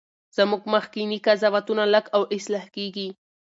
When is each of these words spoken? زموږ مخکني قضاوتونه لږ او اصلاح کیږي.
زموږ 0.37 0.61
مخکني 0.73 1.17
قضاوتونه 1.25 1.83
لږ 1.93 2.05
او 2.15 2.21
اصلاح 2.35 2.65
کیږي. 2.75 3.07